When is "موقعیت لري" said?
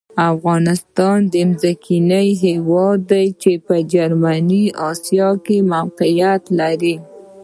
5.73-6.95